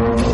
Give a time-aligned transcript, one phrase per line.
[0.00, 0.29] world.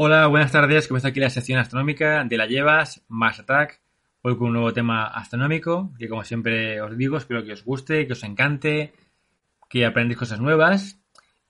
[0.00, 0.86] Hola, buenas tardes.
[0.86, 3.80] Comienza aquí la sección astronómica de la Llevas, Mars Attack.
[4.22, 8.06] Hoy con un nuevo tema astronómico, que como siempre os digo, espero que os guste,
[8.06, 8.92] que os encante,
[9.68, 11.00] que aprendáis cosas nuevas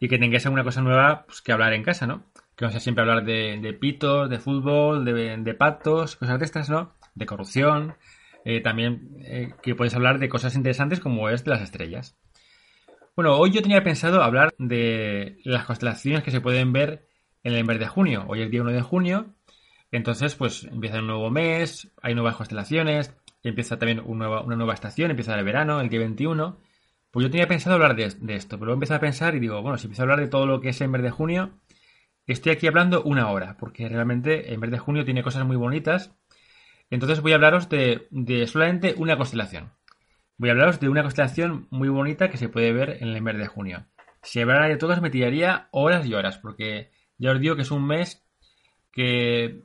[0.00, 2.24] y que tengáis alguna cosa nueva pues, que hablar en casa, ¿no?
[2.56, 6.70] Que no sea siempre hablar de, pitos, de fútbol, de, de, pactos, cosas de estas,
[6.70, 6.94] ¿no?
[7.14, 7.96] De corrupción.
[8.46, 12.16] Eh, también eh, que podéis hablar de cosas interesantes como es de las estrellas.
[13.14, 17.07] Bueno, hoy yo tenía pensado hablar de las constelaciones que se pueden ver
[17.48, 18.24] en el mes de junio.
[18.28, 19.34] Hoy es día 1 de junio.
[19.90, 25.34] Entonces, pues empieza un nuevo mes, hay nuevas constelaciones, empieza también una nueva, estación, empieza
[25.34, 26.60] el verano, el día 21.
[27.10, 29.78] Pues yo tenía pensado hablar de, esto, pero luego empecé a pensar y digo, bueno,
[29.78, 31.58] si empiezo a hablar de todo lo que es el mes de junio,
[32.26, 36.14] estoy aquí hablando una hora, porque realmente el mes de junio tiene cosas muy bonitas.
[36.90, 39.72] Entonces voy a hablaros de, de solamente una constelación.
[40.36, 43.38] Voy a hablaros de una constelación muy bonita que se puede ver en el mes
[43.38, 43.86] de junio.
[44.22, 47.70] Si hablara de todas me tiraría horas y horas, porque ya os digo que es
[47.70, 48.24] un mes
[48.92, 49.64] que,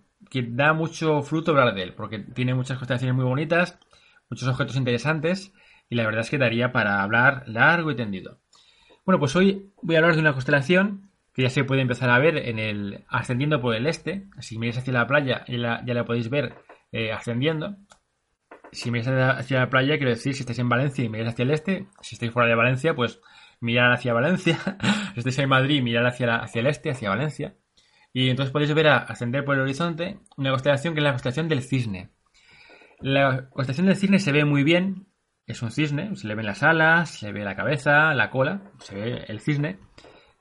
[0.49, 3.79] da mucho fruto hablar de él, porque tiene muchas constelaciones muy bonitas,
[4.29, 5.53] muchos objetos interesantes,
[5.89, 8.39] y la verdad es que daría para hablar largo y tendido.
[9.05, 12.19] Bueno, pues hoy voy a hablar de una constelación que ya se puede empezar a
[12.19, 14.27] ver en el ascendiendo por el este.
[14.39, 16.55] Si miráis hacia la playa, ya la, podéis ver
[16.91, 17.75] eh, ascendiendo.
[18.71, 21.51] Si miráis hacia la playa, quiero decir, si estáis en Valencia y miráis hacia el
[21.51, 23.19] este, si estáis fuera de Valencia, pues
[23.63, 24.59] mirar hacia Valencia.
[25.13, 27.55] si estáis en Madrid, mirar hacia, hacia el este, hacia Valencia.
[28.11, 31.49] Y entonces podéis ver a ascender por el horizonte una constelación que es la constelación
[31.49, 32.11] del cisne.
[32.99, 35.07] La constelación del cisne se ve muy bien.
[35.47, 38.71] Es un cisne, se le ven las alas, se le ve la cabeza, la cola,
[38.79, 39.79] se ve el cisne.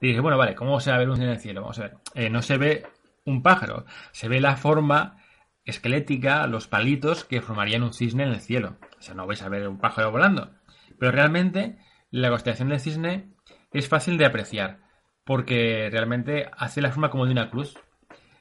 [0.00, 1.62] Y dice, bueno, vale, ¿cómo se va a ver un cisne en el cielo?
[1.62, 1.94] Vamos a ver.
[2.14, 2.84] Eh, no se ve
[3.24, 5.16] un pájaro, se ve la forma
[5.64, 8.78] esquelética, los palitos que formarían un cisne en el cielo.
[8.98, 10.50] O sea, no vais a ver un pájaro volando.
[10.98, 11.78] Pero realmente
[12.12, 13.32] la constelación del cisne
[13.72, 14.78] es fácil de apreciar
[15.24, 17.76] porque realmente hace la forma como de una cruz.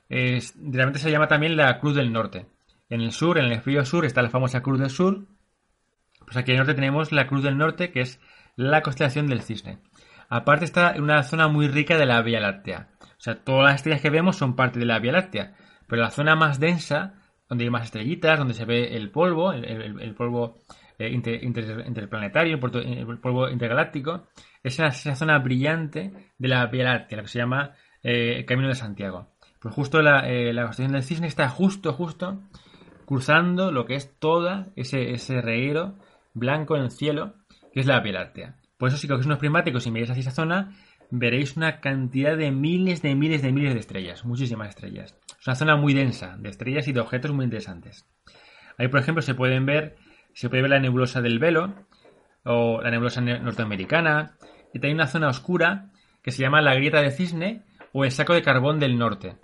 [0.09, 2.48] realmente se llama también la Cruz del Norte.
[2.90, 5.26] En el sur, en el frío sur, está la famosa Cruz del Sur.
[6.26, 8.20] Pues aquí en el norte tenemos la Cruz del Norte, que es
[8.56, 9.80] la constelación del cisne.
[10.28, 12.90] Aparte está en una zona muy rica de la Vía Láctea.
[13.02, 15.56] O sea, todas las estrellas que vemos son parte de la Vía Láctea.
[15.88, 17.14] Pero la zona más densa,
[17.48, 20.59] donde hay más estrellitas, donde se ve el polvo, el polvo
[21.08, 24.28] eh, interplanetario, el polvo intergaláctico,
[24.64, 27.72] es esa, zona brillante de la Vía Láctea, la que se llama
[28.04, 29.30] eh, Camino de Santiago.
[29.60, 32.42] Pues justo la, eh, del cisne está justo, justo
[33.06, 35.42] cruzando lo que es toda ese, ese
[36.34, 37.36] blanco en el cielo,
[37.74, 38.56] que es la Vía Láctea.
[38.78, 40.76] Por eso si cogéis unos prismáticos y miráis hacia esa zona,
[41.12, 45.16] veréis una cantidad de miles de miles de miles de estrellas, muchísimas estrellas.
[45.40, 48.08] Es una zona muy densa de estrellas y de objetos muy interesantes.
[48.78, 49.98] Ahí, por ejemplo, se pueden ver
[50.34, 51.74] se puede ver la nebulosa del velo
[52.44, 54.38] o la nebulosa norteamericana.
[54.74, 58.34] Y también una zona oscura que se llama la grieta de cisne o el saco
[58.34, 59.38] de carbón del norte.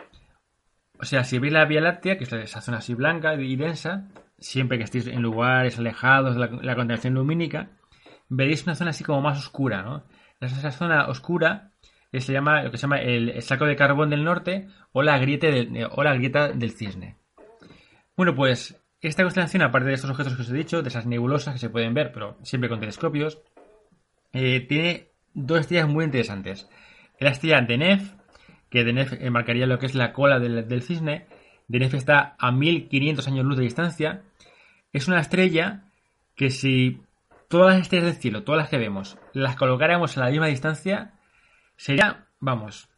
[0.99, 4.07] O sea, si veis la Vía Láctea, que es esa zona así blanca y densa,
[4.39, 7.69] siempre que estéis en lugares alejados de la, contaminación lumínica,
[8.29, 10.05] veréis una zona así como más oscura, ¿no?
[10.39, 11.71] Esa zona oscura
[12.19, 15.47] se llama lo que se llama el, saco de carbón del norte o la, grieta
[15.91, 17.17] o la grieta del cisne.
[18.15, 21.53] Bueno, pues esta constelación, aparte de estos objetos que os he dicho, de esas nebulosas
[21.53, 23.39] que se pueden ver, pero siempre con telescopios,
[24.33, 26.67] eh, tiene dos estrellas muy interesantes.
[27.19, 28.13] La estrella Denef,
[28.69, 31.27] que Denef marcaría lo que es la cola del, cisne.
[31.67, 34.23] Denef está a 1500 años luz de distancia.
[34.93, 35.83] Es una estrella
[36.35, 37.01] que si
[37.49, 41.13] todas las estrellas del cielo, todas las que vemos, las colocáramos a la misma distancia,
[41.75, 42.89] sería, vamos,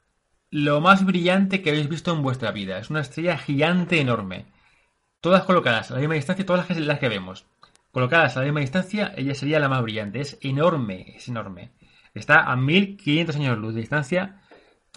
[0.49, 2.79] lo más brillante que habéis visto en vuestra vida.
[2.79, 4.45] Es una estrella gigante enorme
[5.21, 7.45] todas colocadas a la misma distancia, todas las que, que vemos.
[7.91, 10.21] colocadas a la misma distancia, ella sería la más brillante.
[10.21, 11.71] Es enorme, es enorme.
[12.13, 14.41] Está a 1500 años luz de distancia.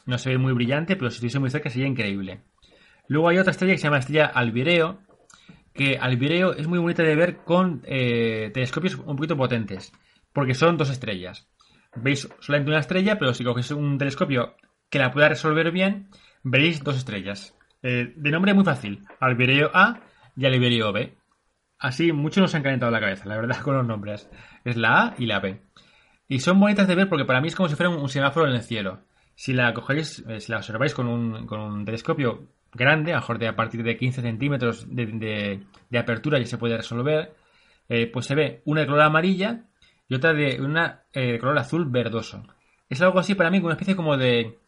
[0.07, 2.43] No se ve muy brillante, pero si estuviese muy cerca sería increíble.
[3.09, 5.01] Luego hay otra estrella que se llama estrella Albireo,
[5.75, 9.93] que Albireo es muy bonita de ver con eh, telescopios un poquito potentes,
[10.33, 11.49] porque son dos estrellas.
[11.95, 14.57] Veis solamente una estrella, pero si cogéis un telescopio
[14.89, 16.09] que la pueda resolver bien,
[16.43, 17.55] veréis dos estrellas.
[17.83, 20.01] Eh, de nombre muy fácil, Albireo A
[20.37, 21.17] y Albireo B.
[21.79, 24.29] Así muchos nos han calentado la cabeza, la verdad, con los nombres.
[24.65, 25.61] Es la A y la B.
[26.29, 28.55] Y son bonitas de ver porque para mí es como si fuera un, semáforo en
[28.55, 29.01] el cielo.
[29.35, 33.39] Si la cogéis, eh, si la observáis con un, con un telescopio grande, a mejor
[33.39, 35.61] de a partir de 15 centímetros de,
[35.95, 37.35] apertura ya se puede resolver,
[37.89, 39.65] eh, pues se ve una de color amarilla
[40.09, 42.45] y otra de una eh, color azul verdoso.
[42.89, 44.59] Es algo así para mí, una especie como de,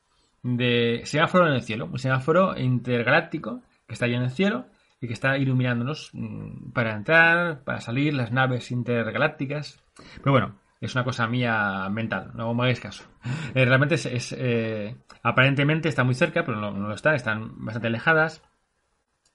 [0.42, 4.66] de semáforo en el cielo, un semáforo intergaláctico que está ahí en el cielo
[5.04, 9.82] y que está iluminándonos mm, para entrar, para salir, las naves intergalácticas.
[10.16, 13.04] Pero bueno, es una cosa mía mental, no me hagáis caso.
[13.54, 18.42] Eh, realmente es, eh, aparentemente está muy cerca, pero no, lo está, están bastante alejadas.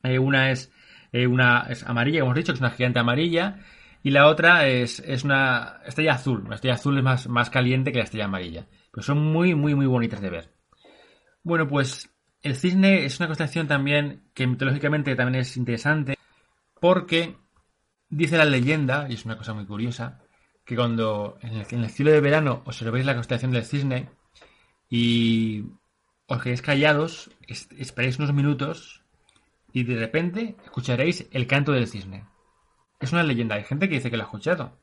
[0.04, 0.71] Eh, una es
[1.13, 3.60] una es amarilla, hemos dicho, que es una gigante amarilla,
[4.04, 6.45] y la otra es, una estrella azul.
[6.48, 8.68] La estrella azul es más, más caliente que la estrella amarilla.
[8.92, 10.54] Pero son muy, muy, muy bonitas de ver.
[11.44, 12.10] Bueno, pues
[12.42, 16.18] el cisne es una constelación también que mitológicamente también es interesante
[16.80, 17.38] porque
[18.10, 20.22] dice la leyenda, y es una cosa muy curiosa,
[20.66, 24.10] que cuando en el, cielo de verano observéis la constelación del cisne
[24.90, 25.66] y
[26.28, 29.04] os quedéis callados, esperéis unos minutos
[29.74, 32.26] y de repente escucharéis el canto del cisne.
[33.00, 34.80] Es una leyenda, hay gente que dice que lo ha escuchado,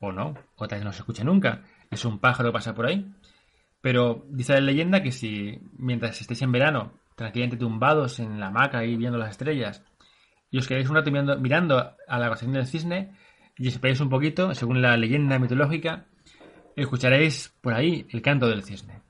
[0.00, 2.86] o no, o tal vez no se escucha nunca, es un pájaro que pasa por
[2.86, 3.06] ahí.
[3.80, 8.84] Pero dice la leyenda que si mientras estéis en verano, tranquilamente tumbados en la hamaca
[8.84, 9.82] y viendo las estrellas,
[10.50, 13.16] y os quedáis un rato mirando, mirando a la constelación del cisne,
[13.56, 16.06] y esperáis un poquito, según la leyenda mitológica,
[16.76, 19.02] escucharéis por ahí el canto del cisne.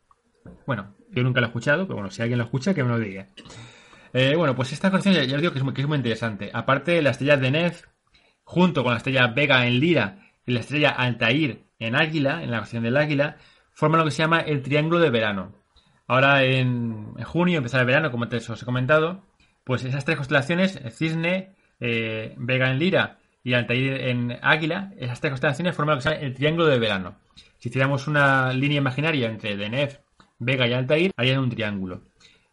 [0.66, 2.98] Bueno, yo nunca lo he escuchado, pero bueno, si alguien lo escucha, que me lo
[2.98, 3.26] diga.
[4.12, 6.50] Eh, bueno, pues esta canción ya, os digo que es, muy, que es, muy, interesante.
[6.52, 7.84] Aparte, la estrella de Nef,
[8.44, 12.58] junto con la estrella Vega en Lira y la estrella Altair en Águila, en la
[12.58, 13.36] canción del Águila,
[13.80, 15.54] forman lo que se llama el Triángulo de Verano.
[16.06, 19.24] Ahora en, junio empezará el verano, como antes os he comentado,
[19.64, 25.18] pues esas tres constelaciones, el Cisne, eh, Vega en Lira y Altair en Águila, esas
[25.22, 27.16] tres constelaciones forman lo que se llama el triángulo de verano.
[27.56, 29.96] Si hiciéramos una línea imaginaria entre Denef,
[30.38, 32.02] Vega y Altair, harían un triángulo.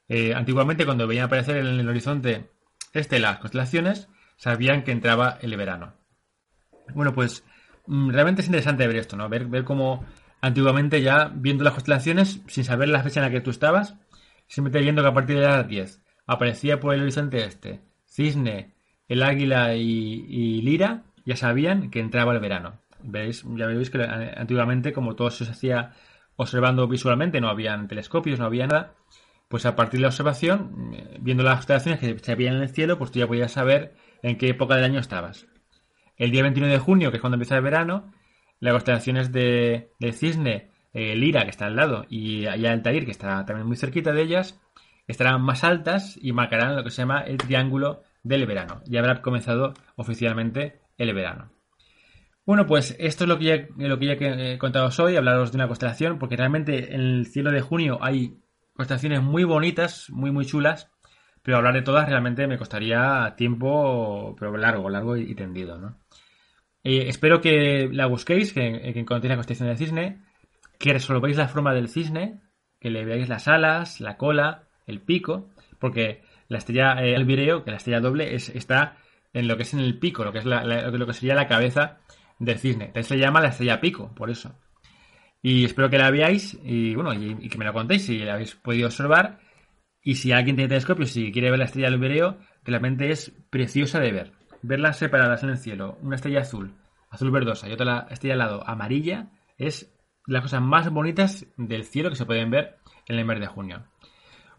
[0.08, 2.52] Eh, antiguamente, cuando veían aparecer en el horizonte
[2.94, 4.08] este las constelaciones,
[4.38, 5.94] sabían que entraba el verano.
[6.96, 7.44] Bueno, pues
[7.86, 9.28] mm, realmente es interesante ver esto, ¿no?
[9.28, 10.06] Ver cómo
[10.42, 13.96] antiguamente ya viendo las constelaciones, sin saber la fecha en la que tú estabas,
[14.48, 18.74] simplemente viendo que a partir de las 10 aparecía por el horizonte este Cisne,
[19.08, 22.80] el águila y, lira ya sabían que entraba el verano.
[23.04, 23.46] ¿Veis?
[23.56, 25.94] Ya veis que antiguamente, como todo se hacía
[26.36, 28.94] observando visualmente, no habían telescopios, no había nada,
[29.50, 32.98] pues a partir de la observación, viendo las constelaciones que se veían en el cielo,
[32.98, 35.48] pues tú ya podías saber en qué época del año estabas.
[36.16, 38.14] El día 21 de junio, que es cuando empieza el verano,
[38.60, 43.68] las constelaciones de, cisne, eh, Lira, que está al lado, y Altair, que está también
[43.68, 44.60] muy cerquita de ellas,
[45.08, 48.82] estarán más altas y marcarán lo que se llama el triángulo del verano.
[48.86, 51.52] Ya habrá comenzado oficialmente el verano.
[52.46, 55.58] Bueno, pues esto es lo que ya, lo que ya he contado hoy, hablaros de
[55.58, 58.40] una constelación, porque realmente en el cielo de junio hay
[58.74, 60.90] constelaciones muy bonitas, muy muy chulas,
[61.44, 65.98] pero hablar de todas realmente me costaría tiempo, pero largo, largo y, tendido, ¿no?
[66.88, 70.22] Eh, espero que la busquéis, que, que encontréis la constelación del cisne,
[70.80, 72.40] que resolvéis la forma del cisne,
[72.80, 77.72] que le veáis las alas, la cola, el pico, porque la estrella eh, Albireo, que
[77.72, 79.00] la estrella doble, es, está
[79.34, 81.98] en lo que es en el pico, lo que es lo que sería la cabeza
[82.40, 82.86] del cisne.
[82.86, 84.58] Entonces se llama la estrella pico, por eso.
[85.42, 88.56] Y espero que la veáis y bueno, y, que me lo contéis si la habéis
[88.56, 89.40] podido observar.
[90.02, 94.14] Y si alguien tiene telescopio, si quiere ver la estrella Albireo, realmente es preciosa de
[94.14, 94.37] ver.
[94.62, 96.74] Verlas separadas en el cielo, una estrella azul,
[97.10, 99.94] azul verdosa y otra estrella al lado amarilla, es
[100.26, 103.84] las cosas más bonitas del cielo que se pueden ver en el mes de junio.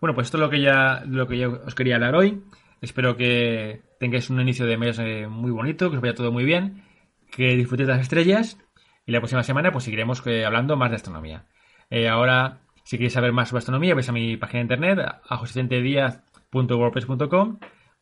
[0.00, 2.42] Bueno, pues esto es lo que ya, lo que yo os quería hablar hoy.
[2.80, 6.44] Espero que tengáis un inicio de mes eh, muy bonito, que os vaya todo muy
[6.44, 6.84] bien,
[7.30, 8.58] que disfrutéis las estrellas
[9.06, 11.46] y la próxima semana pues seguiremos eh, hablando más de astronomía.
[11.90, 15.38] Eh, ahora, si queréis saber más sobre astronomía, vais a mi página de internet, a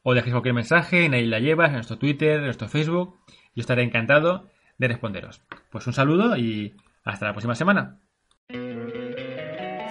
[0.08, 3.18] o dejéis cualquier mensaje en ahí la llevas, en nuestro Twitter, en nuestro Facebook.
[3.56, 4.48] Yo estaré encantado
[4.78, 5.42] de responderos.
[5.68, 7.98] Pues un saludo y hasta la próxima semana.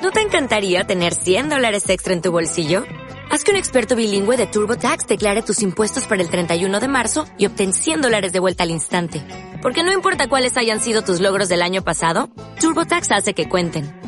[0.02, 2.86] ¿No te encantaría tener 100 dólares extra en tu bolsillo?
[3.30, 7.26] Haz que un experto bilingüe de TurboTax declare tus impuestos para el 31 de marzo
[7.38, 9.22] y obtén 100 dólares de vuelta al instante.
[9.62, 12.30] Porque no importa cuáles hayan sido tus logros del año pasado,
[12.62, 14.05] TurboTax hace que cuenten.